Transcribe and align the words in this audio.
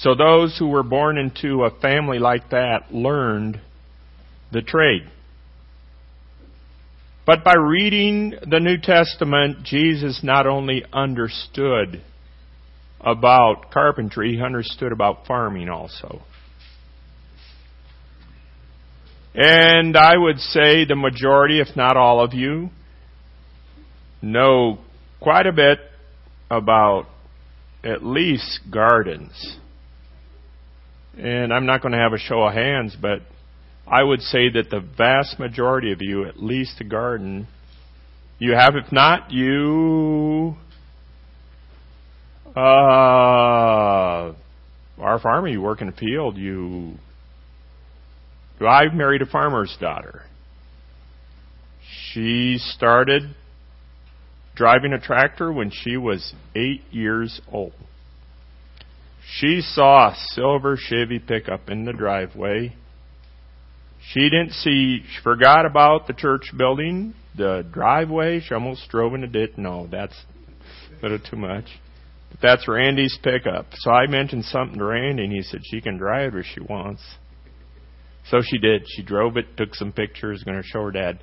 So 0.00 0.14
those 0.14 0.56
who 0.58 0.68
were 0.68 0.82
born 0.82 1.16
into 1.16 1.64
a 1.64 1.70
family 1.80 2.18
like 2.18 2.50
that 2.50 2.92
learned 2.92 3.60
the 4.52 4.60
trade. 4.60 5.10
But 7.24 7.42
by 7.42 7.54
reading 7.54 8.34
the 8.48 8.60
New 8.60 8.76
Testament, 8.76 9.64
Jesus 9.64 10.20
not 10.22 10.46
only 10.46 10.84
understood 10.92 12.02
about 13.00 13.70
carpentry, 13.72 14.34
he 14.36 14.42
understood 14.42 14.92
about 14.92 15.26
farming 15.26 15.68
also. 15.68 16.22
And 19.34 19.96
I 19.96 20.16
would 20.16 20.38
say 20.38 20.84
the 20.84 20.94
majority, 20.94 21.60
if 21.60 21.74
not 21.74 21.96
all 21.96 22.22
of 22.22 22.32
you, 22.32 22.70
know 24.22 24.78
quite 25.20 25.46
a 25.46 25.52
bit 25.52 25.78
about 26.50 27.06
at 27.82 28.04
least 28.04 28.60
gardens. 28.70 29.58
And 31.16 31.52
I'm 31.52 31.66
not 31.66 31.82
going 31.82 31.92
to 31.92 31.98
have 31.98 32.12
a 32.12 32.18
show 32.18 32.42
of 32.42 32.52
hands, 32.52 32.96
but 33.00 33.20
I 33.86 34.02
would 34.02 34.20
say 34.20 34.50
that 34.50 34.70
the 34.70 34.80
vast 34.80 35.38
majority 35.38 35.92
of 35.92 35.98
you, 36.00 36.26
at 36.26 36.42
least 36.42 36.80
a 36.80 36.84
garden, 36.84 37.46
you 38.38 38.52
have. 38.52 38.74
If 38.74 38.92
not, 38.92 39.30
you 39.30 40.56
uh, 42.56 44.32
our 44.98 45.20
farmer, 45.22 45.48
you 45.48 45.60
work 45.60 45.82
in 45.82 45.88
a 45.88 45.92
field, 45.92 46.38
you. 46.38 46.94
I 48.60 48.88
married 48.94 49.20
a 49.20 49.26
farmer's 49.26 49.76
daughter. 49.78 50.22
She 52.12 52.56
started 52.58 53.34
driving 54.54 54.94
a 54.94 54.98
tractor 54.98 55.52
when 55.52 55.70
she 55.70 55.98
was 55.98 56.32
eight 56.54 56.82
years 56.90 57.42
old. 57.52 57.74
She 59.28 59.60
saw 59.60 60.10
a 60.10 60.16
silver 60.30 60.76
Chevy 60.76 61.18
pickup 61.18 61.68
in 61.68 61.84
the 61.84 61.92
driveway 61.92 62.74
she 64.12 64.20
didn't 64.20 64.52
see, 64.52 65.02
she 65.02 65.22
forgot 65.22 65.66
about 65.66 66.06
the 66.06 66.12
church 66.12 66.52
building, 66.56 67.14
the 67.36 67.66
driveway. 67.72 68.40
She 68.40 68.54
almost 68.54 68.88
drove 68.88 69.14
in 69.14 69.24
a 69.24 69.26
ditch. 69.26 69.52
No, 69.56 69.88
that's 69.90 70.14
a 70.98 71.02
little 71.02 71.18
too 71.18 71.36
much. 71.36 71.64
But 72.30 72.40
that's 72.40 72.68
Randy's 72.68 73.18
pickup. 73.22 73.66
So 73.74 73.90
I 73.90 74.06
mentioned 74.06 74.44
something 74.44 74.78
to 74.78 74.84
Randy, 74.84 75.24
and 75.24 75.32
he 75.32 75.42
said 75.42 75.60
she 75.64 75.80
can 75.80 75.96
drive 75.96 76.34
it 76.34 76.40
if 76.40 76.46
she 76.54 76.60
wants. 76.60 77.02
So 78.30 78.40
she 78.42 78.58
did. 78.58 78.84
She 78.86 79.02
drove 79.02 79.36
it, 79.36 79.56
took 79.56 79.74
some 79.74 79.92
pictures, 79.92 80.44
going 80.44 80.60
to 80.60 80.66
show 80.66 80.82
her 80.82 80.92
dad. 80.92 81.22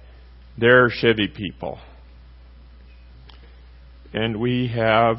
They're 0.58 0.90
Chevy 0.90 1.30
people. 1.30 1.80
And 4.14 4.40
we 4.40 4.68
have, 4.76 5.18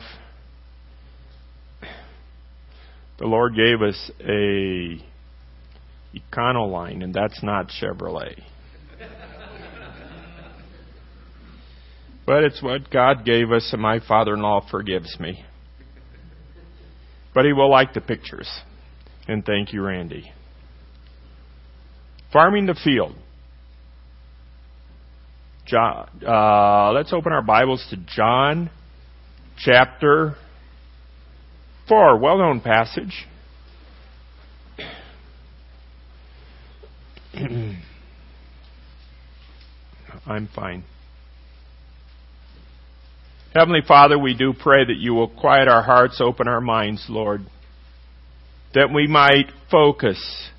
the 3.19 3.27
Lord 3.27 3.55
gave 3.55 3.83
us 3.83 4.11
a 4.21 5.05
Econoline, 6.15 7.03
and 7.03 7.13
that's 7.13 7.43
not 7.43 7.69
Chevrolet. 7.69 8.41
but 12.27 12.45
it's 12.45 12.63
what 12.63 12.91
God 12.91 13.25
gave 13.25 13.51
us, 13.51 13.71
and 13.73 13.83
my 13.83 14.01
father 14.01 14.35
in 14.35 14.43
law 14.43 14.67
forgives 14.71 15.19
me. 15.19 15.45
But 17.35 17.45
he 17.45 17.53
will 17.53 17.71
like 17.71 17.95
the 17.95 18.01
pictures. 18.01 18.49
And 19.27 19.45
thank 19.45 19.73
you, 19.73 19.83
Randy. 19.83 20.33
Farming 22.33 22.67
the 22.67 22.75
field. 22.75 23.15
John, 25.67 26.09
uh, 26.27 26.93
let's 26.93 27.13
open 27.13 27.33
our 27.33 27.43
Bibles 27.43 27.85
to 27.91 27.97
John 27.97 28.71
chapter 29.57 30.37
4, 31.89 32.19
well 32.19 32.39
known 32.39 32.61
passage. 32.61 33.27
I'm 40.27 40.49
fine. 40.55 40.85
Heavenly 43.55 43.83
Father, 43.87 44.19
we 44.19 44.35
do 44.35 44.53
pray 44.53 44.85
that 44.85 44.97
you 44.97 45.15
will 45.15 45.29
quiet 45.29 45.69
our 45.69 45.83
hearts, 45.83 46.21
open 46.21 46.49
our 46.49 46.61
minds, 46.61 47.07
Lord, 47.09 47.43
that 48.75 48.93
we 48.93 49.07
might 49.07 49.53
focus 49.71 50.51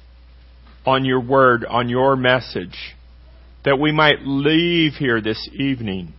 on 0.85 1.03
your 1.03 1.19
word, 1.19 1.65
on 1.65 1.89
your 1.89 2.15
message, 2.15 2.95
that 3.65 3.79
we 3.79 3.91
might 3.91 4.19
leave 4.21 4.93
here 4.93 5.19
this 5.19 5.49
evening 5.53 6.13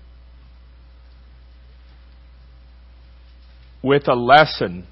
with 3.83 4.09
a 4.09 4.15
lesson 4.15 4.87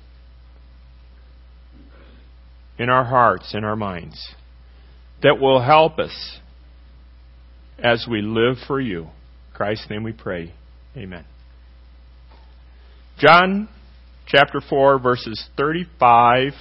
in 2.79 2.89
our 2.89 3.05
hearts, 3.05 3.55
in 3.55 3.65
our 3.65 3.77
minds 3.77 4.35
that 5.23 5.41
will 5.41 5.63
help 5.63 5.99
us 5.99 6.39
as 7.79 8.07
we 8.09 8.21
live 8.21 8.57
for 8.67 8.81
you. 8.81 9.03
In 9.03 9.09
Christ's 9.55 9.89
name 9.89 10.03
we 10.03 10.13
pray. 10.13 10.53
Amen. 10.97 11.25
John 13.19 13.69
chapter 14.27 14.61
4, 14.61 14.99
verses 14.99 15.49
35 15.57 16.53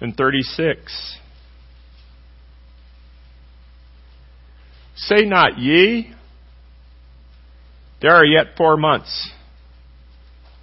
and 0.00 0.16
36. 0.16 1.18
Say 4.96 5.24
not 5.24 5.58
ye, 5.58 6.12
there 8.00 8.14
are 8.14 8.24
yet 8.24 8.56
four 8.56 8.76
months, 8.76 9.30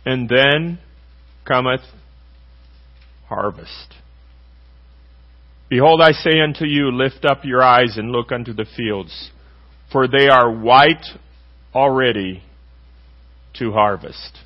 and 0.05 0.29
then 0.29 0.79
cometh 1.45 1.81
harvest. 3.27 3.95
Behold, 5.73 6.01
I 6.01 6.11
say 6.11 6.39
unto 6.39 6.65
you, 6.65 6.91
lift 6.91 7.25
up 7.25 7.43
your 7.43 7.63
eyes 7.63 7.97
and 7.97 8.11
look 8.11 8.31
unto 8.31 8.53
the 8.53 8.67
fields, 8.77 9.31
for 9.91 10.07
they 10.07 10.27
are 10.27 10.55
white 10.55 11.03
already 11.73 12.43
to 13.55 13.71
harvest. 13.71 14.37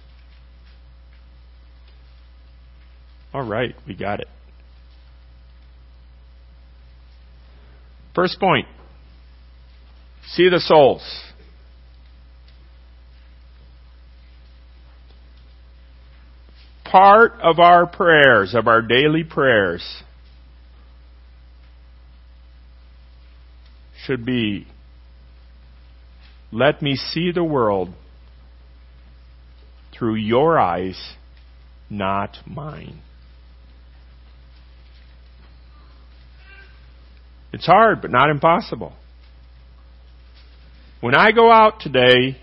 All 3.34 3.46
right, 3.46 3.76
we 3.86 3.94
got 3.94 4.22
it. 4.22 4.30
First 8.16 8.40
point 8.40 8.68
see 10.28 10.48
the 10.48 10.62
souls. 10.62 11.04
Part 16.86 17.34
of 17.44 17.60
our 17.60 17.86
prayers, 17.86 18.56
of 18.56 18.70
our 18.70 18.82
daily 18.82 19.26
prayers, 19.26 20.04
should 24.08 24.26
be 24.26 24.66
let 26.52 26.82
me 26.82 26.96
see 26.96 27.32
the 27.32 27.44
world 27.44 27.90
through 29.98 30.16
your 30.16 30.58
eyes, 30.58 30.98
not 31.90 32.38
mine. 32.46 33.02
It's 37.52 37.66
hard, 37.66 38.02
but 38.02 38.12
not 38.12 38.30
impossible. 38.30 38.94
When 41.02 41.16
I 41.16 41.32
go 41.32 41.52
out 41.52 41.82
today, 41.82 42.38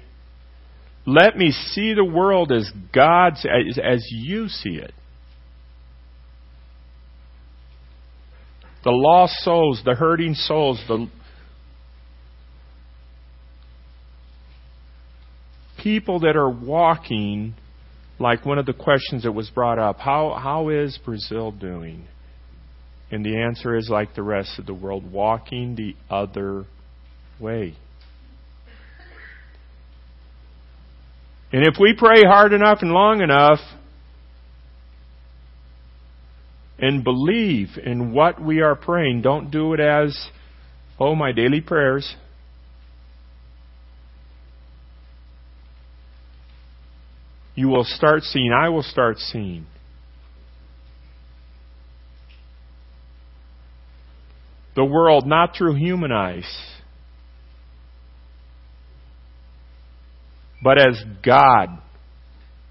let 1.07 1.37
me 1.37 1.51
see 1.51 1.95
the 1.95 2.05
world 2.05 2.53
as 2.53 2.71
God's, 2.93 3.47
as, 3.47 3.79
as 3.83 4.07
you 4.11 4.49
see 4.49 4.77
it. 4.77 4.93
The 8.85 8.91
lost 8.91 9.37
souls, 9.41 9.81
the 9.85 9.95
hurting 9.95 10.35
souls, 10.35 10.83
the 10.87 11.09
people 15.85 16.21
that 16.21 16.35
are 16.35 16.49
walking, 16.49 17.55
like 18.19 18.47
one 18.47 18.59
of 18.59 18.65
the 18.65 18.73
questions 18.73 19.23
that 19.25 19.33
was 19.33 19.51
brought 19.51 19.79
up, 19.79 19.99
how, 19.99 20.35
how 20.43 20.71
is 20.71 20.99
Brazil 21.05 21.53
doing? 21.53 22.07
And 23.11 23.25
the 23.25 23.37
answer 23.37 23.77
is 23.77 23.89
like 23.91 24.15
the 24.15 24.23
rest 24.23 24.59
of 24.59 24.65
the 24.65 24.75
world, 24.75 25.13
walking 25.13 25.77
the 25.77 25.95
other 26.13 26.65
way. 27.39 27.77
And 31.53 31.65
if 31.67 31.75
we 31.79 31.95
pray 31.97 32.23
hard 32.25 32.53
enough 32.53 32.79
and 32.81 32.91
long 32.91 33.21
enough 33.21 33.61
and 36.79 37.05
believe 37.05 37.69
in 37.85 38.13
what 38.13 38.43
we 38.43 38.63
are 38.63 38.75
praying, 38.75 39.21
don't 39.23 39.51
do 39.51 39.75
it 39.75 39.81
as, 39.81 40.29
oh, 40.99 41.15
my 41.15 41.31
daily 41.31 41.61
prayers. 41.61 42.17
You 47.55 47.69
will 47.69 47.85
start 47.85 48.23
seeing, 48.23 48.53
I 48.53 48.69
will 48.69 48.83
start 48.83 49.19
seeing. 49.19 49.67
The 54.75 54.85
world 54.85 55.27
not 55.27 55.55
through 55.57 55.77
human 55.77 56.11
eyes, 56.11 56.45
but 60.63 60.79
as 60.79 61.01
God 61.25 61.69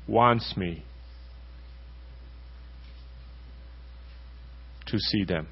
wants 0.08 0.54
me 0.58 0.84
to 4.88 5.00
see 5.00 5.24
them. 5.24 5.48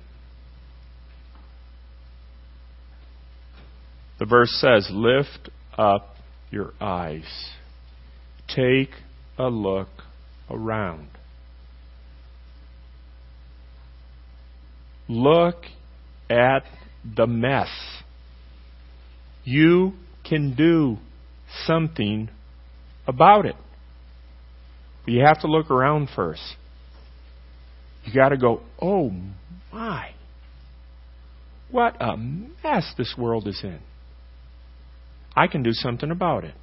The 4.19 4.25
verse 4.25 4.51
says, 4.59 4.87
Lift 4.91 5.49
up 5.77 6.15
your 6.51 6.73
eyes. 6.81 7.23
Take 8.53 8.89
a 9.41 9.49
look 9.49 9.89
around. 10.49 11.07
Look 15.07 15.65
at 16.29 16.63
the 17.03 17.27
mess. 17.27 17.69
You 19.43 19.93
can 20.27 20.55
do 20.55 20.97
something 21.65 22.29
about 23.07 23.45
it. 23.45 23.55
But 25.03 25.13
you 25.13 25.25
have 25.25 25.41
to 25.41 25.47
look 25.47 25.71
around 25.71 26.09
first. 26.15 26.55
You 28.05 28.13
got 28.13 28.29
to 28.29 28.38
go, 28.38 28.61
oh 28.81 29.11
my, 29.71 30.11
what 31.69 31.95
a 31.99 32.17
mess 32.17 32.93
this 32.97 33.15
world 33.17 33.47
is 33.47 33.59
in. 33.63 33.79
I 35.35 35.47
can 35.47 35.63
do 35.63 35.71
something 35.71 36.11
about 36.11 36.43
it. 36.43 36.53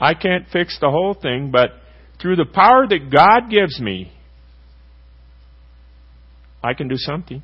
I 0.00 0.14
can't 0.14 0.46
fix 0.52 0.78
the 0.80 0.90
whole 0.90 1.14
thing, 1.14 1.50
but 1.50 1.70
through 2.20 2.36
the 2.36 2.44
power 2.44 2.86
that 2.86 3.10
God 3.10 3.50
gives 3.50 3.80
me, 3.80 4.12
I 6.62 6.74
can 6.74 6.88
do 6.88 6.96
something. 6.96 7.42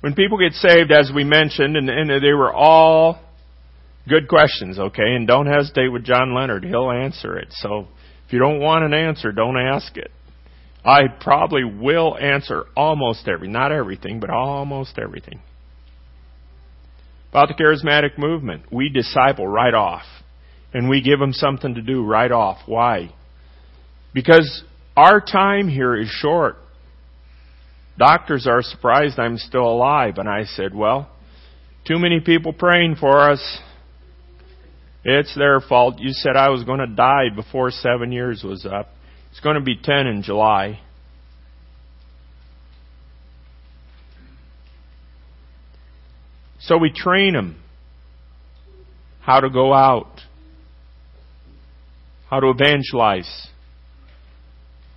When 0.00 0.14
people 0.14 0.38
get 0.38 0.52
saved, 0.52 0.92
as 0.92 1.10
we 1.12 1.24
mentioned, 1.24 1.76
and, 1.76 1.90
and 1.90 2.10
they 2.22 2.32
were 2.32 2.52
all 2.52 3.18
good 4.08 4.28
questions, 4.28 4.78
okay? 4.78 5.16
And 5.16 5.26
don't 5.26 5.46
hesitate 5.46 5.88
with 5.88 6.04
John 6.04 6.32
Leonard. 6.32 6.64
He'll 6.64 6.92
answer 6.92 7.36
it. 7.36 7.48
So 7.50 7.88
if 8.26 8.32
you 8.32 8.38
don't 8.38 8.60
want 8.60 8.84
an 8.84 8.94
answer, 8.94 9.32
don't 9.32 9.56
ask 9.58 9.96
it. 9.96 10.12
I 10.86 11.08
probably 11.08 11.64
will 11.64 12.16
answer 12.16 12.64
almost 12.76 13.26
every, 13.26 13.48
not 13.48 13.72
everything, 13.72 14.20
but 14.20 14.30
almost 14.30 14.98
everything. 14.98 15.40
About 17.30 17.48
the 17.48 17.54
charismatic 17.54 18.16
movement, 18.16 18.72
we 18.72 18.88
disciple 18.88 19.48
right 19.48 19.74
off. 19.74 20.04
And 20.72 20.88
we 20.88 21.00
give 21.00 21.18
them 21.18 21.32
something 21.32 21.74
to 21.74 21.82
do 21.82 22.04
right 22.04 22.30
off. 22.30 22.58
Why? 22.66 23.14
Because 24.12 24.62
our 24.96 25.20
time 25.20 25.68
here 25.68 25.96
is 25.96 26.08
short. 26.08 26.56
Doctors 27.98 28.46
are 28.46 28.62
surprised 28.62 29.18
I'm 29.18 29.38
still 29.38 29.66
alive. 29.66 30.18
And 30.18 30.28
I 30.28 30.44
said, 30.44 30.74
well, 30.74 31.10
too 31.86 31.98
many 31.98 32.20
people 32.20 32.52
praying 32.52 32.96
for 33.00 33.30
us. 33.30 33.58
It's 35.02 35.34
their 35.34 35.60
fault. 35.60 35.98
You 35.98 36.10
said 36.10 36.36
I 36.36 36.50
was 36.50 36.64
going 36.64 36.80
to 36.80 36.86
die 36.86 37.28
before 37.34 37.70
seven 37.70 38.12
years 38.12 38.42
was 38.44 38.66
up. 38.66 38.90
It's 39.36 39.42
going 39.42 39.56
to 39.56 39.60
be 39.60 39.76
10 39.76 40.06
in 40.06 40.22
July. 40.22 40.80
So 46.60 46.78
we 46.78 46.90
train 46.90 47.34
them 47.34 47.62
how 49.20 49.40
to 49.40 49.50
go 49.50 49.74
out, 49.74 50.22
how 52.30 52.40
to 52.40 52.48
evangelize, 52.48 53.48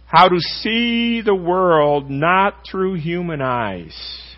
how 0.05 0.29
to 0.29 0.39
see 0.39 1.19
the 1.19 1.35
world 1.35 2.09
not 2.09 2.61
through 2.71 2.93
human 2.93 3.41
eyes, 3.41 4.37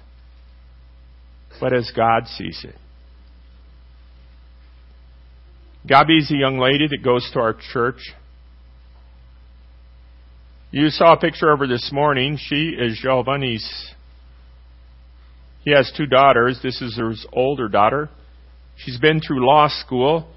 but 1.59 1.73
as 1.73 1.91
God 1.95 2.25
sees 2.25 2.65
it. 2.67 2.75
Gabi's 5.87 6.31
a 6.31 6.37
young 6.37 6.57
lady 6.57 6.87
that 6.87 7.03
goes 7.03 7.29
to 7.33 7.39
our 7.39 7.55
church. 7.71 7.99
You 10.73 10.87
saw 10.89 11.15
a 11.15 11.17
picture 11.17 11.49
of 11.51 11.59
her 11.59 11.67
this 11.67 11.89
morning. 11.91 12.37
She 12.39 12.69
is 12.69 12.97
Giovanni's. 13.03 13.91
He 15.65 15.71
has 15.71 15.91
two 15.97 16.05
daughters. 16.05 16.61
This 16.63 16.81
is 16.81 16.95
his 16.95 17.25
older 17.33 17.67
daughter. 17.67 18.09
She's 18.77 18.97
been 18.97 19.19
through 19.19 19.45
law 19.45 19.67
school. 19.67 20.31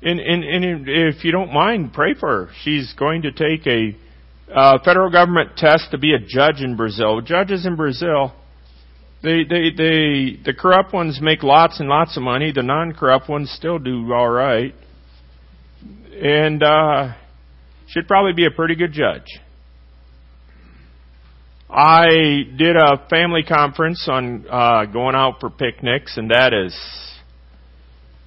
And, 0.00 0.18
and, 0.20 0.42
and 0.42 0.88
if 0.88 1.22
you 1.22 1.32
don't 1.32 1.52
mind, 1.52 1.92
pray 1.92 2.14
for 2.18 2.46
her. 2.46 2.52
She's 2.62 2.94
going 2.98 3.22
to 3.22 3.30
take 3.32 3.66
a 3.66 3.94
uh, 4.50 4.78
federal 4.82 5.10
government 5.10 5.58
test 5.58 5.90
to 5.90 5.98
be 5.98 6.14
a 6.14 6.18
judge 6.18 6.62
in 6.62 6.76
Brazil. 6.76 7.20
Judges 7.20 7.66
in 7.66 7.76
Brazil, 7.76 8.32
they, 9.22 9.44
they, 9.44 9.68
they, 9.76 10.38
the 10.42 10.54
corrupt 10.58 10.94
ones 10.94 11.18
make 11.20 11.42
lots 11.42 11.78
and 11.78 11.90
lots 11.90 12.16
of 12.16 12.22
money. 12.22 12.52
The 12.52 12.62
non-corrupt 12.62 13.28
ones 13.28 13.50
still 13.50 13.78
do 13.78 14.10
all 14.14 14.30
right. 14.30 14.74
And 16.22 16.62
uh, 16.62 17.12
should 17.88 18.08
probably 18.08 18.32
be 18.32 18.46
a 18.46 18.50
pretty 18.50 18.76
good 18.76 18.92
judge. 18.92 19.26
I 21.68 22.44
did 22.56 22.76
a 22.76 23.06
family 23.08 23.42
conference 23.42 24.06
on 24.10 24.46
uh, 24.48 24.84
going 24.86 25.14
out 25.14 25.40
for 25.40 25.50
picnics, 25.50 26.16
and 26.16 26.30
that 26.30 26.52
is 26.52 26.76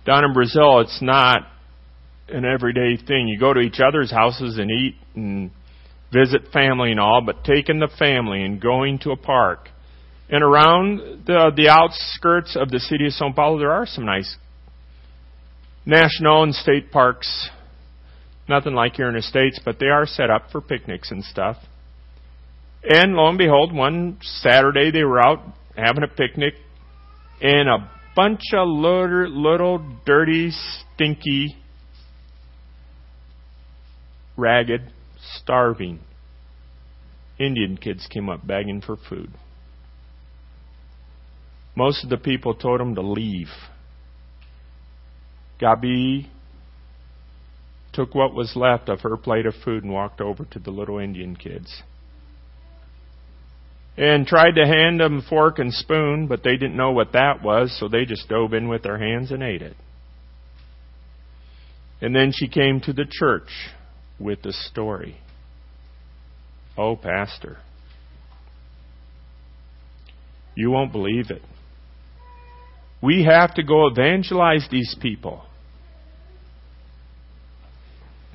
down 0.05 0.25
in 0.25 0.33
Brazil. 0.33 0.79
It's 0.81 1.01
not 1.01 1.39
an 2.29 2.45
everyday 2.45 2.97
thing. 2.97 3.27
You 3.27 3.39
go 3.39 3.53
to 3.53 3.59
each 3.59 3.79
other's 3.79 4.11
houses 4.11 4.57
and 4.57 4.69
eat 4.69 4.95
and 5.15 5.51
visit 6.11 6.51
family 6.51 6.91
and 6.91 6.99
all, 6.99 7.21
but 7.25 7.43
taking 7.43 7.79
the 7.79 7.89
family 7.99 8.43
and 8.43 8.61
going 8.61 8.99
to 8.99 9.11
a 9.11 9.17
park 9.17 9.69
and 10.29 10.43
around 10.43 11.25
the 11.25 11.51
the 11.55 11.69
outskirts 11.69 12.55
of 12.55 12.69
the 12.69 12.79
city 12.79 13.05
of 13.05 13.13
São 13.13 13.33
Paulo, 13.33 13.59
there 13.59 13.71
are 13.71 13.85
some 13.85 14.05
nice 14.05 14.35
national 15.85 16.43
and 16.43 16.53
state 16.53 16.91
parks. 16.91 17.49
Nothing 18.49 18.73
like 18.73 18.95
here 18.95 19.09
in 19.09 19.15
the 19.15 19.21
states, 19.21 19.59
but 19.63 19.77
they 19.79 19.87
are 19.87 20.05
set 20.05 20.29
up 20.29 20.51
for 20.51 20.61
picnics 20.61 21.11
and 21.11 21.23
stuff. 21.23 21.57
And 22.89 23.15
lo 23.15 23.27
and 23.27 23.37
behold, 23.37 23.73
one 23.73 24.17
Saturday 24.21 24.91
they 24.91 25.03
were 25.03 25.19
out 25.19 25.39
having 25.75 26.03
a 26.03 26.07
picnic, 26.07 26.53
and 27.41 27.67
a 27.67 27.91
bunch 28.15 28.41
of 28.53 28.67
little, 28.67 29.29
little 29.29 29.85
dirty, 30.05 30.51
stinky, 30.51 31.57
ragged, 34.37 34.81
starving 35.19 35.99
Indian 37.37 37.77
kids 37.77 38.07
came 38.09 38.29
up 38.29 38.47
begging 38.47 38.81
for 38.81 38.95
food. 38.95 39.31
Most 41.75 42.03
of 42.03 42.09
the 42.09 42.17
people 42.17 42.55
told 42.55 42.79
them 42.79 42.95
to 42.95 43.01
leave. 43.01 43.49
Gabi 45.61 46.27
took 47.93 48.15
what 48.15 48.33
was 48.33 48.55
left 48.55 48.89
of 48.89 49.01
her 49.01 49.17
plate 49.17 49.45
of 49.45 49.53
food 49.63 49.83
and 49.83 49.91
walked 49.91 50.21
over 50.21 50.45
to 50.45 50.59
the 50.59 50.71
little 50.71 50.97
Indian 50.97 51.35
kids 51.35 51.83
and 53.97 54.27
tried 54.27 54.51
to 54.51 54.65
hand 54.65 54.99
them 54.99 55.23
fork 55.27 55.57
and 55.57 55.73
spoon, 55.73 56.27
but 56.27 56.43
they 56.43 56.55
didn't 56.55 56.77
know 56.77 56.91
what 56.91 57.13
that 57.13 57.41
was, 57.41 57.75
so 57.79 57.87
they 57.87 58.05
just 58.05 58.29
dove 58.29 58.53
in 58.53 58.67
with 58.69 58.83
their 58.83 58.99
hands 58.99 59.31
and 59.31 59.41
ate 59.41 59.63
it. 59.63 59.75
And 61.99 62.15
then 62.15 62.31
she 62.31 62.47
came 62.47 62.79
to 62.81 62.93
the 62.93 63.05
church 63.09 63.49
with 64.19 64.43
the 64.43 64.53
story. 64.53 65.17
Oh, 66.77 66.95
Pastor, 66.95 67.57
you 70.55 70.69
won't 70.69 70.91
believe 70.91 71.31
it. 71.31 71.41
We 73.01 73.25
have 73.25 73.55
to 73.55 73.63
go 73.63 73.87
evangelize 73.87 74.67
these 74.69 74.95
people. 75.01 75.43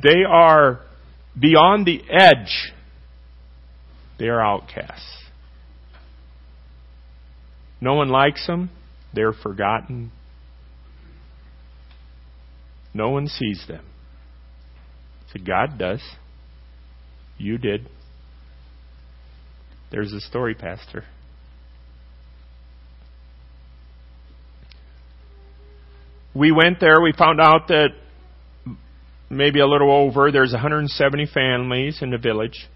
They 0.02 0.24
are 0.28 0.80
beyond 1.38 1.86
the 1.86 2.00
edge. 2.10 2.72
They 4.18 4.26
are 4.26 4.40
outcasts. 4.40 5.21
No 7.82 7.94
one 7.94 8.10
likes 8.10 8.46
them. 8.46 8.70
They're 9.12 9.32
forgotten. 9.32 10.12
No 12.94 13.10
one 13.10 13.26
sees 13.26 13.64
them. 13.66 13.84
So 15.32 15.40
God 15.44 15.78
does. 15.80 16.00
You 17.38 17.58
did. 17.58 17.88
There's 19.90 20.12
a 20.12 20.20
story, 20.20 20.54
Pastor. 20.54 21.04
We 26.36 26.52
went 26.52 26.78
there. 26.78 27.00
We 27.02 27.12
found 27.12 27.40
out 27.40 27.66
that 27.66 27.88
maybe 29.28 29.58
a 29.58 29.66
little 29.66 29.90
over, 29.90 30.30
there's 30.30 30.52
170 30.52 31.26
families 31.34 31.98
in 32.00 32.10
the 32.10 32.18
village. 32.18 32.68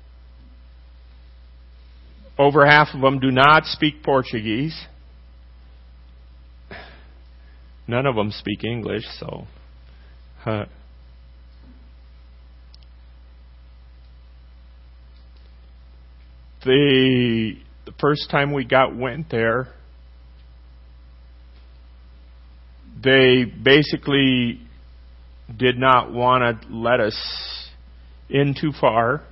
Over 2.37 2.67
half 2.67 2.89
of 2.93 3.01
them 3.01 3.21
do 3.21 3.31
not 3.31 3.67
speak 3.67 4.03
Portuguese. 4.03 4.77
None 7.89 8.07
of 8.07 8.17
them 8.17 8.31
speak 8.33 8.65
English, 8.65 9.05
so. 9.19 9.47
Uh, 10.45 10.67
the 16.65 17.57
the 17.85 17.93
first 18.01 18.29
time 18.31 18.53
we 18.53 18.65
got 18.65 18.97
went 18.97 19.31
there, 19.31 19.69
they 23.03 23.45
basically 23.45 24.61
did 25.57 25.79
not 25.79 26.13
want 26.13 26.63
to 26.63 26.69
let 26.75 26.99
us 27.01 27.17
in 28.29 28.55
too 28.61 28.73
far. 28.81 29.23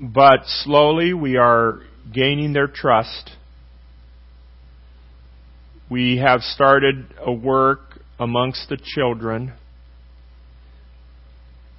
But 0.00 0.40
slowly 0.46 1.12
we 1.12 1.36
are 1.36 1.80
gaining 2.12 2.52
their 2.52 2.68
trust. 2.68 3.30
We 5.90 6.16
have 6.16 6.40
started 6.40 7.14
a 7.20 7.32
work 7.32 8.00
amongst 8.18 8.70
the 8.70 8.78
children. 8.82 9.52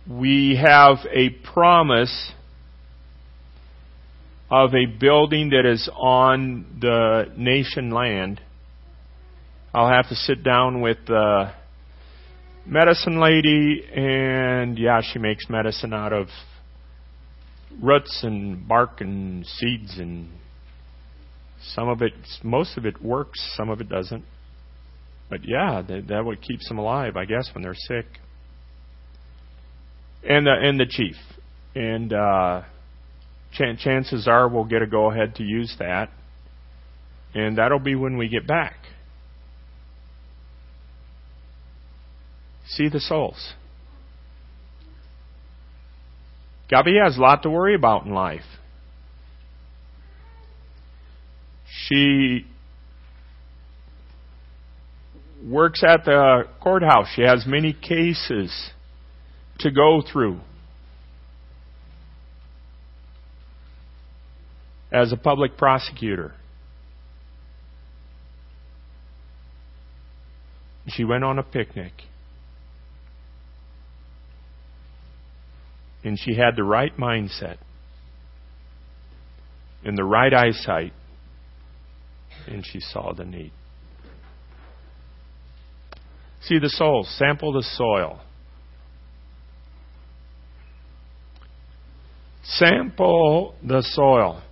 We 0.07 0.61
have 0.63 0.97
a 1.11 1.29
promise 1.29 2.31
of 4.51 4.75
a 4.75 4.85
building 4.85 5.49
that 5.49 5.65
is 5.65 5.89
on 5.95 6.77
the 6.79 7.31
nation 7.35 7.89
land. 7.89 8.41
I'll 9.73 9.89
have 9.89 10.07
to 10.09 10.15
sit 10.15 10.43
down 10.43 10.81
with 10.81 10.97
the 11.07 11.51
medicine 12.65 13.19
lady, 13.19 13.83
and 13.91 14.77
yeah, 14.77 15.01
she 15.01 15.17
makes 15.17 15.49
medicine 15.49 15.93
out 15.93 16.13
of 16.13 16.27
roots 17.81 18.19
and 18.21 18.67
bark 18.67 19.01
and 19.01 19.45
seeds, 19.47 19.97
and 19.97 20.29
some 21.73 21.89
of 21.89 22.01
it, 22.01 22.13
most 22.43 22.77
of 22.77 22.85
it 22.85 23.01
works, 23.01 23.39
some 23.55 23.69
of 23.69 23.81
it 23.81 23.89
doesn't. 23.89 24.23
But 25.29 25.39
yeah, 25.43 25.81
that, 25.87 26.07
that 26.07 26.25
what 26.25 26.41
keeps 26.41 26.67
them 26.67 26.77
alive, 26.77 27.17
I 27.17 27.25
guess, 27.25 27.49
when 27.53 27.63
they're 27.63 27.73
sick. 27.73 28.05
And 30.27 30.45
the 30.47 30.53
and 30.53 30.79
the 30.79 30.85
chief, 30.85 31.15
and 31.75 32.11
uh, 32.11 32.63
ch- 33.53 33.79
chances 33.79 34.27
are 34.27 34.47
we'll 34.47 34.65
get 34.65 34.81
a 34.81 34.87
go 34.87 35.11
ahead 35.11 35.35
to 35.35 35.43
use 35.43 35.75
that, 35.77 36.09
and 37.35 37.57
that'll 37.57 37.79
be 37.79 37.95
when 37.95 38.17
we 38.17 38.27
get 38.27 38.47
back. 38.47 38.75
See 42.67 42.89
the 42.89 42.99
souls. 42.99 43.53
Gabi 46.71 47.03
has 47.03 47.17
a 47.17 47.21
lot 47.21 47.43
to 47.43 47.49
worry 47.49 47.75
about 47.75 48.05
in 48.05 48.13
life. 48.13 48.41
She 51.87 52.45
works 55.43 55.83
at 55.83 56.05
the 56.05 56.43
courthouse. 56.61 57.07
She 57.15 57.21
has 57.21 57.45
many 57.45 57.73
cases 57.73 58.71
to 59.59 59.71
go 59.71 60.01
through. 60.01 60.39
As 64.91 65.11
a 65.11 65.17
public 65.17 65.57
prosecutor. 65.57 66.33
She 70.87 71.03
went 71.03 71.23
on 71.23 71.39
a 71.39 71.43
picnic. 71.43 71.93
and 76.05 76.19
she 76.19 76.35
had 76.35 76.55
the 76.55 76.63
right 76.63 76.95
mindset 76.97 77.57
and 79.83 79.97
the 79.97 80.03
right 80.03 80.33
eyesight, 80.33 80.93
and 82.47 82.65
she 82.65 82.79
saw 82.79 83.13
the 83.13 83.25
need. 83.25 83.51
See 86.41 86.59
the 86.59 86.69
soul, 86.69 87.05
sample 87.17 87.53
the 87.53 87.63
soil. 87.63 88.21
Sample 92.43 93.55
the 93.63 93.81
soil. 93.81 94.43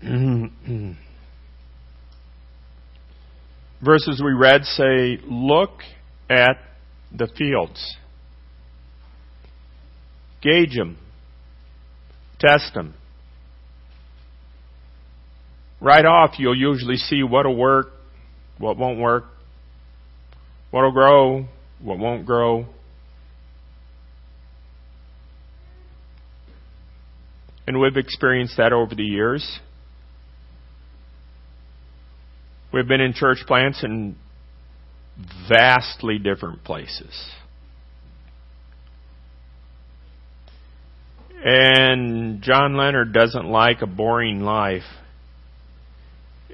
Verses 3.84 4.22
we 4.24 4.32
read 4.32 4.64
say, 4.64 5.18
Look 5.24 5.82
at 6.30 6.56
the 7.16 7.28
fields. 7.36 7.96
Gauge 10.42 10.74
them. 10.74 10.96
Test 12.38 12.72
them. 12.74 12.94
Right 15.80 16.04
off, 16.04 16.34
you'll 16.38 16.56
usually 16.56 16.96
see 16.96 17.22
what'll 17.22 17.56
work, 17.56 17.92
what 18.58 18.76
won't 18.76 18.98
work, 18.98 19.24
what'll 20.70 20.92
grow, 20.92 21.46
what 21.80 21.98
won't 21.98 22.26
grow. 22.26 22.66
And 27.66 27.78
we've 27.78 27.96
experienced 27.96 28.56
that 28.56 28.72
over 28.72 28.94
the 28.94 29.04
years. 29.04 29.60
We've 32.72 32.88
been 32.88 33.00
in 33.00 33.12
church 33.12 33.38
plants 33.46 33.84
in 33.84 34.16
vastly 35.48 36.18
different 36.18 36.64
places. 36.64 37.30
And 41.44 42.42
John 42.42 42.76
Leonard 42.76 43.12
doesn't 43.12 43.46
like 43.46 43.82
a 43.82 43.86
boring 43.86 44.40
life. 44.40 44.82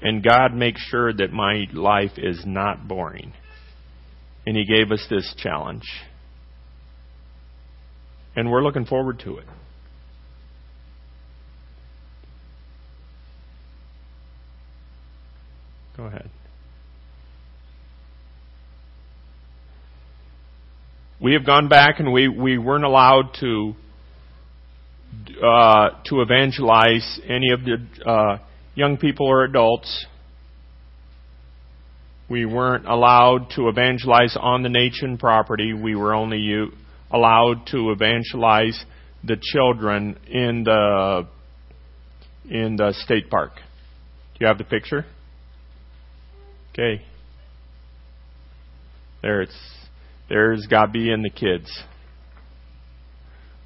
And 0.02 0.22
God 0.22 0.54
makes 0.54 0.80
sure 0.82 1.12
that 1.12 1.32
my 1.32 1.64
life 1.72 2.12
is 2.16 2.42
not 2.46 2.86
boring. 2.86 3.32
And 4.46 4.56
He 4.56 4.64
gave 4.64 4.92
us 4.92 5.06
this 5.08 5.34
challenge. 5.38 5.84
And 8.36 8.50
we're 8.50 8.62
looking 8.62 8.84
forward 8.84 9.20
to 9.20 9.38
it. 9.38 9.46
Go 15.96 16.04
ahead. 16.04 16.28
We 21.20 21.34
have 21.34 21.46
gone 21.46 21.68
back 21.68 22.00
and 22.00 22.12
we, 22.12 22.28
we 22.28 22.58
weren't 22.58 22.84
allowed 22.84 23.30
to 23.40 23.74
uh, 25.42 25.90
to 26.06 26.22
evangelize 26.22 27.20
any 27.26 27.50
of 27.52 27.60
the 27.64 27.76
uh, 28.04 28.38
young 28.74 28.96
people 28.96 29.26
or 29.26 29.44
adults. 29.44 30.06
We 32.28 32.46
weren't 32.46 32.86
allowed 32.86 33.50
to 33.56 33.68
evangelize 33.68 34.36
on 34.40 34.62
the 34.62 34.68
nation 34.68 35.18
property. 35.18 35.72
We 35.72 35.94
were 35.94 36.14
only 36.14 36.70
allowed 37.10 37.66
to 37.72 37.90
evangelize 37.90 38.82
the 39.22 39.36
children 39.40 40.18
in 40.28 40.64
the 40.64 41.28
in 42.48 42.76
the 42.76 42.92
state 43.04 43.30
park. 43.30 43.52
Do 43.56 44.38
you 44.40 44.46
have 44.46 44.58
the 44.58 44.64
picture? 44.64 45.06
Okay. 46.72 47.02
There 49.22 49.42
it's 49.42 49.56
there's 50.28 50.66
Gabi 50.70 51.10
and 51.10 51.24
the 51.24 51.30
kids. 51.30 51.70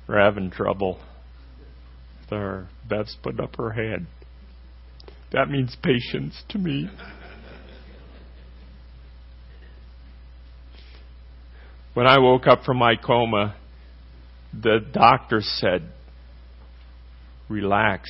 We're 0.09 0.21
having 0.21 0.51
trouble 0.51 1.01
there. 2.31 2.69
Beth's 2.89 3.17
put 3.23 3.41
up 3.41 3.57
her 3.57 3.71
hand. 3.71 4.07
That 5.33 5.51
means 5.51 5.77
patience 5.83 6.43
to 6.51 6.59
me. 6.59 6.89
When 11.95 12.07
I 12.07 12.19
woke 12.19 12.47
up 12.47 12.63
from 12.65 12.79
my 12.79 12.95
coma, 12.97 13.57
the 14.53 14.79
doctor 14.93 15.41
said, 15.43 15.83
Relax. 17.49 18.09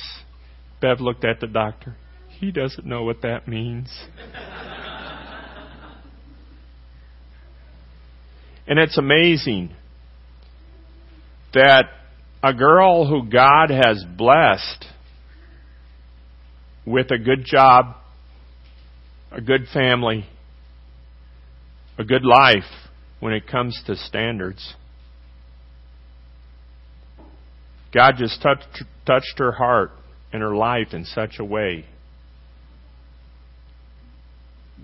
Bev 0.81 0.99
looked 1.01 1.25
at 1.25 1.39
the 1.39 1.47
doctor. 1.47 1.95
He 2.27 2.51
doesn't 2.51 2.85
know 2.85 3.03
what 3.03 3.21
that 3.23 3.47
means. 3.47 3.89
and 8.67 8.79
it's 8.79 8.97
amazing 8.97 9.71
that 11.53 11.85
a 12.43 12.53
girl 12.53 13.07
who 13.07 13.27
God 13.29 13.69
has 13.71 14.05
blessed 14.17 14.85
with 16.85 17.11
a 17.11 17.17
good 17.17 17.45
job, 17.45 17.95
a 19.31 19.41
good 19.41 19.67
family, 19.73 20.25
a 21.97 22.03
good 22.03 22.25
life 22.25 22.63
when 23.19 23.33
it 23.33 23.47
comes 23.47 23.81
to 23.85 23.95
standards. 23.95 24.75
God 27.93 28.15
just 28.17 28.41
touched, 28.41 28.83
touched 29.05 29.35
her 29.37 29.51
heart 29.51 29.91
and 30.31 30.41
her 30.41 30.55
life 30.55 30.93
in 30.93 31.05
such 31.05 31.39
a 31.39 31.45
way 31.45 31.85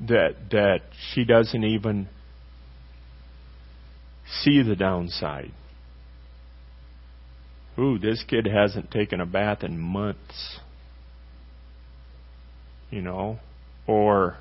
that 0.08 0.36
that 0.52 0.82
she 1.14 1.24
doesn't 1.24 1.64
even 1.64 2.10
see 4.44 4.62
the 4.62 4.76
downside 4.76 5.52
ooh, 7.78 7.98
this 7.98 8.24
kid 8.28 8.48
hasn't 8.48 8.92
taken 8.92 9.20
a 9.20 9.26
bath 9.26 9.64
in 9.64 9.78
months. 9.78 10.60
You 12.96 13.02
know? 13.02 13.40
Or, 13.88 14.38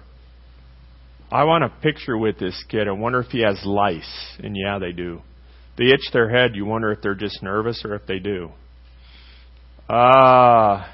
I 1.29 1.43
want 1.43 1.65
a 1.65 1.69
picture 1.69 2.17
with 2.17 2.39
this 2.39 2.65
kid. 2.69 2.87
I 2.87 2.93
wonder 2.93 3.19
if 3.19 3.27
he 3.27 3.41
has 3.41 3.61
lice. 3.65 4.37
And 4.39 4.57
yeah, 4.57 4.79
they 4.79 4.93
do. 4.93 5.23
They 5.77 5.87
itch 5.87 6.13
their 6.13 6.31
head. 6.31 6.55
You 6.55 6.65
wonder 6.65 6.93
if 6.93 7.03
they're 7.03 7.17
just 7.17 7.43
nervous 7.43 7.85
or 7.85 7.97
if 7.97 8.07
they 8.07 8.21
do. 8.21 8.51
Uh, 9.89 10.87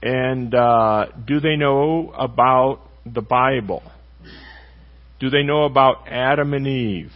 and 0.00 0.54
uh, 0.54 1.08
do 1.26 1.38
they 1.38 1.56
know 1.56 2.14
about 2.16 2.80
the 3.04 3.20
Bible? 3.20 3.82
Do 5.20 5.28
they 5.28 5.42
know 5.42 5.64
about 5.64 6.08
Adam 6.08 6.54
and 6.54 6.66
Eve? 6.66 7.12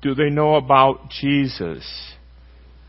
Do 0.00 0.14
they 0.14 0.30
know 0.30 0.54
about 0.54 1.10
Jesus? 1.10 2.09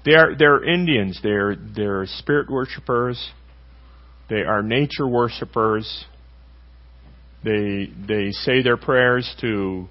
They're, 0.03 0.36
they're 0.38 0.63
Indians. 0.63 1.20
They're, 1.22 1.55
they're 1.55 2.05
spirit 2.05 2.50
worshippers. 2.50 3.31
They 4.29 4.41
are 4.41 4.63
nature 4.63 5.08
worshippers. 5.08 6.05
They, 7.43 7.91
they 8.08 8.31
say 8.31 8.62
their 8.62 8.77
prayers 8.77 9.34
to, 9.41 9.88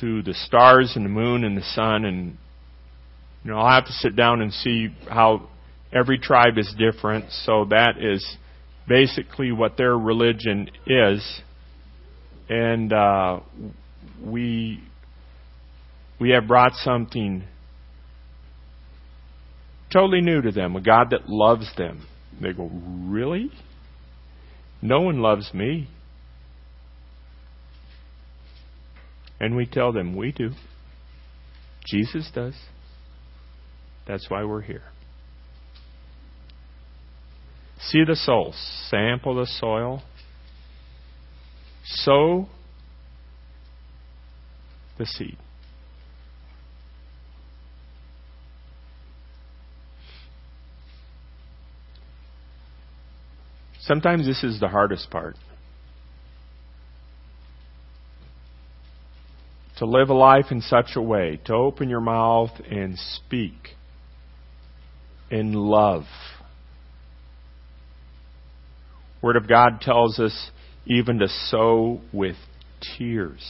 to 0.00 0.22
the 0.22 0.34
stars 0.34 0.92
and 0.94 1.04
the 1.04 1.10
moon 1.10 1.44
and 1.44 1.56
the 1.56 1.62
sun 1.62 2.04
and, 2.04 2.36
you 3.44 3.50
know, 3.50 3.58
I'll 3.58 3.70
have 3.70 3.86
to 3.86 3.92
sit 3.92 4.14
down 4.14 4.42
and 4.42 4.52
see 4.52 4.88
how 5.08 5.48
every 5.92 6.18
tribe 6.18 6.58
is 6.58 6.72
different. 6.78 7.30
So 7.44 7.64
that 7.70 7.94
is 7.98 8.36
basically 8.86 9.50
what 9.52 9.76
their 9.76 9.96
religion 9.96 10.70
is. 10.86 11.40
And, 12.48 12.92
uh, 12.92 13.40
we, 14.22 14.82
we 16.20 16.30
have 16.30 16.46
brought 16.46 16.72
something 16.74 17.44
totally 19.92 20.20
new 20.20 20.40
to 20.42 20.50
them, 20.50 20.76
a 20.76 20.80
God 20.80 21.08
that 21.10 21.28
loves 21.28 21.70
them. 21.76 22.06
They 22.40 22.52
go, 22.52 22.70
Really? 22.72 23.50
No 24.82 25.00
one 25.00 25.20
loves 25.20 25.52
me. 25.52 25.88
And 29.38 29.56
we 29.56 29.66
tell 29.66 29.92
them, 29.92 30.16
We 30.16 30.32
do. 30.32 30.50
Jesus 31.86 32.30
does. 32.34 32.54
That's 34.06 34.28
why 34.28 34.44
we're 34.44 34.62
here. 34.62 34.82
See 37.82 38.04
the 38.04 38.16
soul, 38.16 38.54
sample 38.88 39.36
the 39.36 39.46
soil, 39.46 40.02
sow 41.84 42.48
the 44.98 45.06
seed. 45.06 45.38
Sometimes 53.90 54.24
this 54.24 54.44
is 54.44 54.60
the 54.60 54.68
hardest 54.68 55.10
part. 55.10 55.34
To 59.78 59.84
live 59.84 60.10
a 60.10 60.14
life 60.14 60.52
in 60.52 60.60
such 60.60 60.90
a 60.94 61.02
way, 61.02 61.40
to 61.46 61.54
open 61.54 61.90
your 61.90 62.00
mouth 62.00 62.52
and 62.70 62.96
speak 62.96 63.70
in 65.28 65.54
love. 65.54 66.04
Word 69.20 69.34
of 69.34 69.48
God 69.48 69.80
tells 69.80 70.20
us 70.20 70.52
even 70.86 71.18
to 71.18 71.26
sow 71.26 72.00
with 72.12 72.36
tears, 72.96 73.44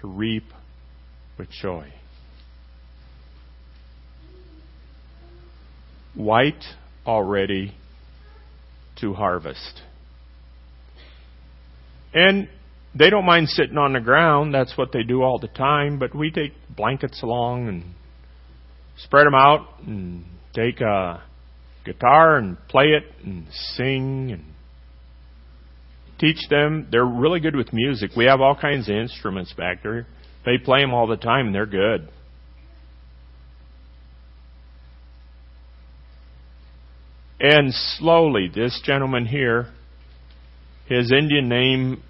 to 0.00 0.08
reap 0.08 0.46
with 1.38 1.48
joy. 1.48 1.92
White 6.16 6.64
already 7.06 7.74
to 9.00 9.14
harvest. 9.14 9.82
And 12.12 12.48
they 12.94 13.08
don't 13.08 13.24
mind 13.24 13.48
sitting 13.48 13.78
on 13.78 13.92
the 13.92 14.00
ground. 14.00 14.52
That's 14.52 14.76
what 14.76 14.92
they 14.92 15.02
do 15.02 15.22
all 15.22 15.38
the 15.38 15.48
time. 15.48 15.98
But 15.98 16.14
we 16.14 16.30
take 16.30 16.52
blankets 16.74 17.22
along 17.22 17.68
and 17.68 17.84
spread 18.98 19.26
them 19.26 19.34
out 19.34 19.66
and 19.86 20.24
take 20.54 20.80
a 20.80 21.22
guitar 21.84 22.36
and 22.36 22.56
play 22.68 22.86
it 22.86 23.04
and 23.24 23.46
sing 23.76 24.32
and 24.32 24.44
teach 26.18 26.48
them. 26.48 26.88
They're 26.90 27.04
really 27.04 27.40
good 27.40 27.56
with 27.56 27.72
music. 27.72 28.10
We 28.16 28.26
have 28.26 28.40
all 28.40 28.56
kinds 28.56 28.88
of 28.88 28.96
instruments 28.96 29.52
back 29.52 29.82
there. 29.82 30.06
They 30.44 30.58
play 30.58 30.80
them 30.80 30.92
all 30.92 31.06
the 31.06 31.16
time 31.16 31.46
and 31.46 31.54
they're 31.54 31.66
good. 31.66 32.08
And 37.40 37.72
slowly, 37.72 38.50
this 38.54 38.78
gentleman 38.84 39.24
here, 39.24 39.68
his 40.84 41.10
Indian 41.10 41.48
name 41.48 42.02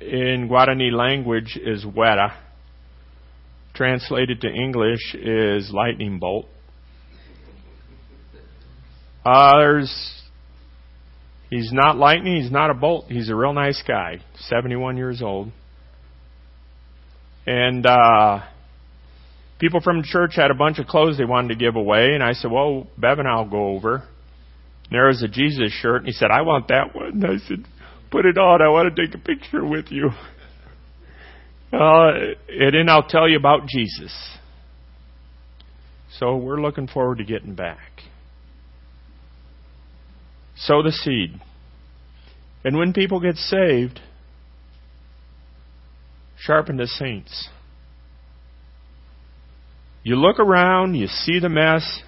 in 0.00 0.48
Guarani 0.50 0.90
language 0.90 1.58
is 1.62 1.84
Wera. 1.84 2.32
Translated 3.74 4.40
to 4.40 4.48
English 4.48 5.14
is 5.14 5.70
lightning 5.70 6.18
bolt. 6.18 6.46
Uh, 9.22 9.84
he's 11.50 11.70
not 11.74 11.98
lightning, 11.98 12.40
he's 12.40 12.50
not 12.50 12.70
a 12.70 12.74
bolt, 12.74 13.04
he's 13.08 13.28
a 13.28 13.34
real 13.34 13.52
nice 13.52 13.82
guy, 13.86 14.16
71 14.38 14.96
years 14.96 15.20
old. 15.20 15.52
And, 17.46 17.84
uh, 17.84 18.44
people 19.58 19.82
from 19.82 20.02
church 20.04 20.36
had 20.36 20.50
a 20.50 20.54
bunch 20.54 20.78
of 20.78 20.86
clothes 20.86 21.18
they 21.18 21.26
wanted 21.26 21.48
to 21.48 21.56
give 21.56 21.76
away, 21.76 22.14
and 22.14 22.22
I 22.22 22.32
said, 22.32 22.50
well, 22.50 22.86
Bev 22.96 23.18
and 23.18 23.28
I'll 23.28 23.48
go 23.48 23.74
over 23.74 24.04
there 24.90 25.06
was 25.06 25.22
a 25.22 25.28
Jesus 25.28 25.72
shirt, 25.72 25.98
and 25.98 26.06
he 26.06 26.12
said, 26.12 26.30
I 26.32 26.42
want 26.42 26.68
that 26.68 26.94
one. 26.94 27.22
And 27.22 27.24
I 27.24 27.36
said, 27.46 27.64
put 28.10 28.26
it 28.26 28.36
on. 28.36 28.60
I 28.60 28.68
want 28.68 28.94
to 28.94 29.06
take 29.06 29.14
a 29.14 29.18
picture 29.18 29.64
with 29.64 29.86
you. 29.90 30.10
Uh, 31.72 32.10
and 32.48 32.74
then 32.74 32.88
I'll 32.88 33.06
tell 33.06 33.28
you 33.28 33.36
about 33.36 33.68
Jesus. 33.68 34.12
So 36.18 36.36
we're 36.36 36.60
looking 36.60 36.88
forward 36.88 37.18
to 37.18 37.24
getting 37.24 37.54
back. 37.54 38.02
Sow 40.56 40.82
the 40.82 40.90
seed. 40.90 41.40
And 42.64 42.76
when 42.76 42.92
people 42.92 43.20
get 43.20 43.36
saved, 43.36 44.00
sharpen 46.38 46.76
the 46.76 46.88
saints. 46.88 47.48
You 50.02 50.16
look 50.16 50.40
around, 50.40 50.94
you 50.94 51.06
see 51.06 51.38
the 51.38 51.48
mess, 51.48 52.02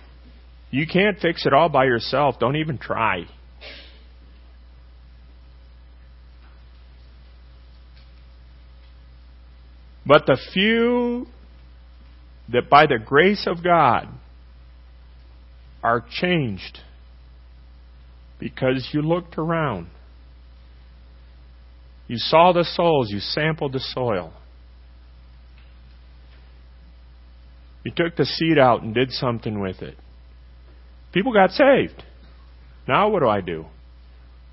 you 0.73 0.87
can't 0.87 1.21
fix 1.21 1.45
it 1.45 1.53
all 1.53 1.69
by 1.69 1.85
yourself. 1.85 2.39
Don't 2.41 2.57
even 2.57 2.79
try. 2.79 3.27
But 10.07 10.25
the 10.27 10.39
few 10.53 11.27
that 12.51 12.71
by 12.71 12.87
the 12.87 12.99
grace 12.99 13.47
of 13.47 13.63
God 13.63 14.09
are 15.83 16.03
changed 16.11 16.79
because 18.41 18.89
you 18.93 19.03
looked 19.03 19.37
around. 19.37 19.89
You 22.09 22.17
saw 22.17 22.53
the 22.53 22.65
souls, 22.65 23.11
you 23.11 23.21
sampled 23.21 23.75
the 23.75 23.81
soil. 23.81 24.33
You 27.85 27.93
took 27.95 28.17
the 28.17 28.25
seed 28.25 28.59
out 28.59 28.83
and 28.83 28.95
did 28.95 29.13
something 29.13 29.61
with 29.61 29.83
it. 29.83 29.97
People 31.13 31.33
got 31.33 31.51
saved. 31.51 32.03
Now 32.89 33.09
what 33.09 33.21
do 33.21 33.29
I 33.29 33.41
do? 33.41 33.67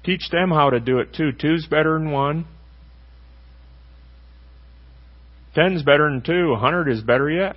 Teach 0.03 0.29
them 0.31 0.49
how 0.49 0.69
to 0.69 0.79
do 0.79 0.99
it 0.99 1.13
too. 1.13 1.31
Two's 1.31 1.65
better 1.65 1.97
than 1.97 2.11
one. 2.11 2.45
Ten's 5.55 5.83
better 5.83 6.09
than 6.09 6.21
two. 6.21 6.53
A 6.53 6.57
hundred 6.57 6.89
is 6.89 7.01
better 7.01 7.29
yet. 7.29 7.55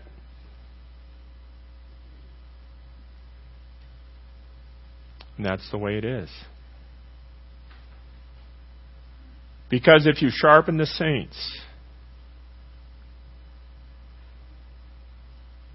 And 5.37 5.47
that's 5.47 5.69
the 5.71 5.79
way 5.79 5.99
it 5.99 6.05
is. 6.05 6.31
Because 9.69 10.07
if 10.07 10.21
you 10.21 10.29
sharpen 10.31 10.77
the 10.77 10.87
saints, 10.87 11.59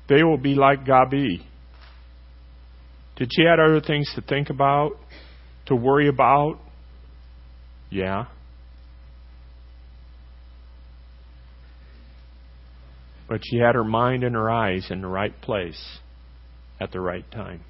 they 0.07 0.23
will 0.23 0.37
be 0.37 0.53
like 0.53 0.85
Gabi. 0.85 1.41
Did 3.17 3.31
she 3.33 3.43
have 3.43 3.59
other 3.59 3.81
things 3.81 4.11
to 4.15 4.21
think 4.21 4.49
about, 4.49 4.91
to 5.65 5.75
worry 5.75 6.07
about? 6.07 6.59
Yeah. 7.89 8.25
But 13.27 13.41
she 13.43 13.57
had 13.57 13.75
her 13.75 13.83
mind 13.83 14.23
and 14.23 14.35
her 14.35 14.49
eyes 14.49 14.87
in 14.89 15.01
the 15.01 15.07
right 15.07 15.33
place 15.41 15.99
at 16.79 16.91
the 16.91 17.01
right 17.01 17.29
time. 17.31 17.61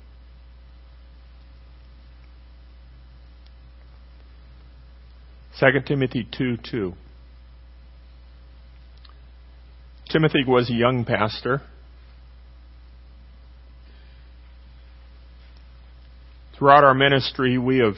Second 5.55 5.85
Timothy 5.87 6.27
two 6.37 6.57
two. 6.57 6.93
Timothy 10.11 10.43
was 10.45 10.69
a 10.69 10.73
young 10.73 11.03
pastor. 11.03 11.61
Throughout 16.57 16.83
our 16.83 16.95
ministry, 16.95 17.59
we 17.59 17.77
have 17.77 17.97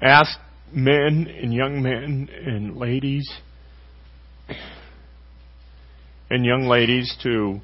asked 0.00 0.38
men 0.72 1.26
and 1.26 1.52
young 1.52 1.82
men 1.82 2.28
and 2.32 2.76
ladies 2.76 3.28
and 6.30 6.44
young 6.44 6.68
ladies 6.68 7.16
to 7.24 7.60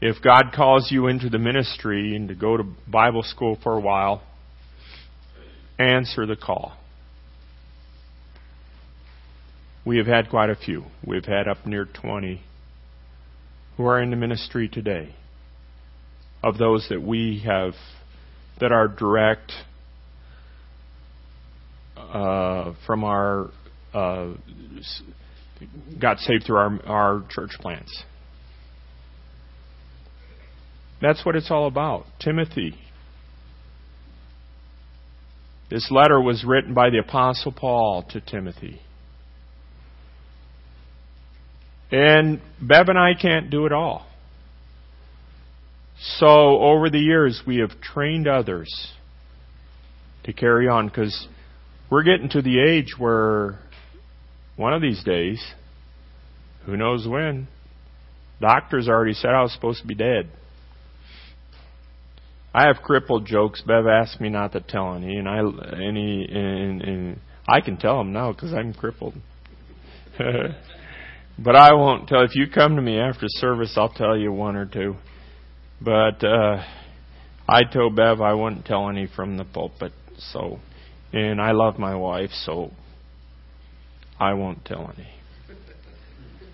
If 0.00 0.20
God 0.20 0.52
calls 0.52 0.90
you 0.90 1.06
into 1.06 1.30
the 1.30 1.38
ministry 1.38 2.16
and 2.16 2.26
to 2.28 2.34
go 2.34 2.56
to 2.56 2.64
Bible 2.88 3.22
school 3.22 3.56
for 3.62 3.74
a 3.74 3.80
while, 3.80 4.24
answer 5.78 6.26
the 6.26 6.36
call. 6.36 6.76
We 9.86 9.98
have 9.98 10.06
had 10.06 10.30
quite 10.30 10.50
a 10.50 10.56
few. 10.56 10.86
We've 11.06 11.24
had 11.24 11.46
up 11.46 11.64
near 11.64 11.84
20 11.84 12.42
who 13.76 13.86
are 13.86 14.02
in 14.02 14.10
the 14.10 14.16
ministry 14.16 14.68
today. 14.68 15.14
Of 16.44 16.58
those 16.58 16.86
that 16.90 17.00
we 17.00 17.42
have, 17.46 17.72
that 18.60 18.70
are 18.70 18.86
direct 18.86 19.50
uh, 21.96 22.74
from 22.86 23.02
our, 23.02 23.48
uh, 23.94 24.34
got 25.98 26.18
saved 26.18 26.44
through 26.44 26.56
our, 26.56 26.86
our 26.86 27.24
church 27.30 27.52
plants. 27.60 28.04
That's 31.00 31.24
what 31.24 31.34
it's 31.34 31.50
all 31.50 31.66
about. 31.66 32.04
Timothy. 32.20 32.74
This 35.70 35.90
letter 35.90 36.20
was 36.20 36.44
written 36.46 36.74
by 36.74 36.90
the 36.90 36.98
Apostle 36.98 37.52
Paul 37.52 38.04
to 38.10 38.20
Timothy. 38.20 38.82
And 41.90 42.42
Bev 42.60 42.88
and 42.88 42.98
I 42.98 43.14
can't 43.20 43.50
do 43.50 43.64
it 43.64 43.72
all. 43.72 44.06
So 46.18 46.26
over 46.60 46.90
the 46.90 46.98
years, 46.98 47.42
we 47.46 47.58
have 47.58 47.80
trained 47.80 48.28
others 48.28 48.92
to 50.24 50.32
carry 50.32 50.68
on 50.68 50.86
because 50.88 51.26
we're 51.90 52.04
getting 52.04 52.28
to 52.30 52.42
the 52.42 52.60
age 52.60 52.94
where 52.98 53.58
one 54.56 54.72
of 54.72 54.80
these 54.80 55.02
days, 55.02 55.44
who 56.66 56.76
knows 56.76 57.06
when, 57.08 57.48
doctors 58.40 58.88
already 58.88 59.14
said 59.14 59.30
I 59.30 59.42
was 59.42 59.52
supposed 59.52 59.82
to 59.82 59.86
be 59.86 59.94
dead. 59.94 60.30
I 62.54 62.66
have 62.68 62.76
crippled 62.84 63.26
jokes. 63.26 63.62
Bev 63.66 63.86
asked 63.86 64.20
me 64.20 64.28
not 64.28 64.52
to 64.52 64.60
tell 64.60 64.94
any, 64.94 65.16
and 65.16 65.28
I 65.28 65.38
any 65.38 66.24
and, 66.30 66.82
and 66.82 67.20
I 67.48 67.60
can 67.60 67.76
tell 67.76 67.98
them 67.98 68.12
now 68.12 68.32
because 68.32 68.54
I'm 68.54 68.72
crippled. 68.72 69.14
but 70.18 71.56
I 71.56 71.72
won't 71.72 72.06
tell. 72.06 72.22
If 72.22 72.36
you 72.36 72.46
come 72.48 72.76
to 72.76 72.82
me 72.82 73.00
after 73.00 73.26
service, 73.26 73.74
I'll 73.76 73.92
tell 73.92 74.16
you 74.16 74.30
one 74.30 74.54
or 74.54 74.66
two. 74.66 74.94
But 75.84 76.24
uh, 76.24 76.64
I 77.46 77.64
told 77.70 77.94
Bev 77.94 78.22
I 78.22 78.32
wouldn't 78.32 78.64
tell 78.64 78.88
any 78.88 79.06
from 79.06 79.36
the 79.36 79.44
pulpit. 79.44 79.92
So, 80.18 80.58
and 81.12 81.42
I 81.42 81.52
love 81.52 81.78
my 81.78 81.94
wife, 81.94 82.30
so 82.30 82.70
I 84.18 84.32
won't 84.32 84.64
tell 84.64 84.90
any. 84.96 85.08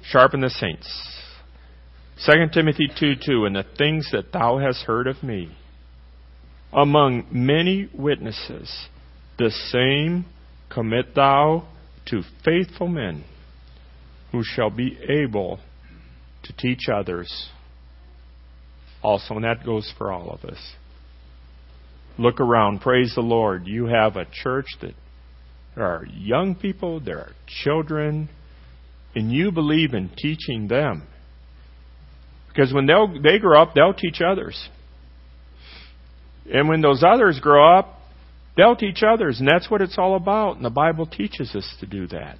Sharpen 0.02 0.40
the 0.40 0.50
saints. 0.50 0.88
2 2.26 2.32
Timothy 2.52 2.88
2 2.98 3.14
2 3.24 3.44
And 3.44 3.54
the 3.54 3.64
things 3.78 4.08
that 4.12 4.32
thou 4.32 4.58
hast 4.58 4.84
heard 4.84 5.06
of 5.06 5.22
me 5.22 5.54
among 6.72 7.26
many 7.30 7.88
witnesses, 7.94 8.88
the 9.38 9.50
same 9.50 10.24
commit 10.68 11.14
thou 11.14 11.68
to 12.06 12.22
faithful 12.44 12.88
men 12.88 13.24
who 14.32 14.42
shall 14.42 14.70
be 14.70 14.98
able 15.08 15.60
to 16.42 16.52
teach 16.56 16.88
others 16.92 17.50
also. 19.02 19.34
And 19.34 19.44
that 19.44 19.64
goes 19.64 19.92
for 19.98 20.12
all 20.12 20.30
of 20.30 20.44
us. 20.48 20.58
Look 22.18 22.40
around. 22.40 22.80
Praise 22.80 23.12
the 23.14 23.22
Lord. 23.22 23.66
You 23.66 23.86
have 23.86 24.16
a 24.16 24.26
church 24.42 24.66
that 24.82 24.94
there 25.74 25.86
are 25.86 26.04
young 26.06 26.54
people, 26.54 27.00
there 27.00 27.18
are 27.18 27.32
children, 27.46 28.28
and 29.14 29.32
you 29.32 29.52
believe 29.52 29.94
in 29.94 30.10
teaching 30.16 30.68
them. 30.68 31.06
Because 32.48 32.72
when 32.74 32.86
they 32.86 32.94
they 33.22 33.38
grow 33.38 33.62
up, 33.62 33.74
they'll 33.74 33.94
teach 33.94 34.20
others. 34.20 34.68
And 36.52 36.68
when 36.68 36.80
those 36.80 37.04
others 37.06 37.38
grow 37.40 37.78
up, 37.78 38.00
they'll 38.56 38.76
teach 38.76 39.02
others. 39.02 39.38
And 39.38 39.48
that's 39.48 39.70
what 39.70 39.80
it's 39.80 39.96
all 39.96 40.16
about. 40.16 40.56
And 40.56 40.64
the 40.64 40.70
Bible 40.70 41.06
teaches 41.06 41.54
us 41.54 41.76
to 41.80 41.86
do 41.86 42.08
that. 42.08 42.38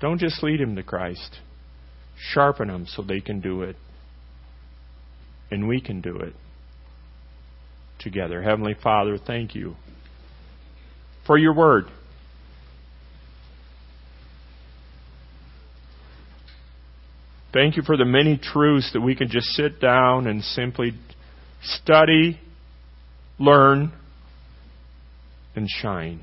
Don't 0.00 0.18
just 0.18 0.42
lead 0.42 0.60
them 0.60 0.76
to 0.76 0.82
Christ, 0.82 1.38
sharpen 2.16 2.68
them 2.68 2.86
so 2.86 3.02
they 3.02 3.20
can 3.20 3.40
do 3.40 3.62
it. 3.62 3.76
And 5.52 5.68
we 5.68 5.82
can 5.82 6.00
do 6.00 6.16
it 6.16 6.32
together. 8.00 8.40
Heavenly 8.40 8.74
Father, 8.82 9.18
thank 9.18 9.54
you 9.54 9.74
for 11.26 11.36
your 11.36 11.54
word. 11.54 11.84
Thank 17.52 17.76
you 17.76 17.82
for 17.82 17.98
the 17.98 18.06
many 18.06 18.40
truths 18.42 18.94
that 18.94 19.02
we 19.02 19.14
can 19.14 19.28
just 19.28 19.44
sit 19.48 19.78
down 19.78 20.26
and 20.26 20.42
simply 20.42 20.92
study, 21.62 22.40
learn, 23.38 23.92
and 25.54 25.68
shine. 25.68 26.22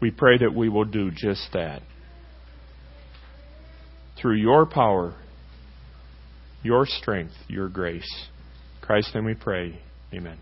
We 0.00 0.12
pray 0.12 0.38
that 0.38 0.54
we 0.54 0.68
will 0.68 0.84
do 0.84 1.10
just 1.10 1.48
that. 1.54 1.82
Through 4.22 4.36
your 4.36 4.64
power, 4.64 5.16
your 6.66 6.84
strength, 6.84 7.32
your 7.48 7.68
grace. 7.68 8.26
In 8.80 8.86
Christ's 8.86 9.14
name 9.14 9.24
we 9.24 9.34
pray. 9.34 9.80
Amen. 10.12 10.38